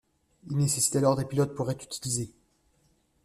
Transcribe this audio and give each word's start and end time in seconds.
Il 0.49 0.57
nécessite 0.57 0.95
alors 0.95 1.15
des 1.15 1.25
pilotes 1.25 1.53
pour 1.53 1.69
être 1.69 1.83
utilisé. 1.83 2.31